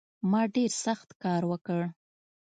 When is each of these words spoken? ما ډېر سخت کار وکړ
ما 0.31 0.41
ډېر 0.55 0.71
سخت 0.85 1.09
کار 1.23 1.41
وکړ 1.51 1.81